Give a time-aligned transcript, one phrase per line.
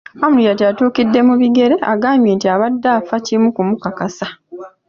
[0.25, 4.25] Amuriat atuukidde mu bigere, agambye nti abadde afa kimu kumukakasa.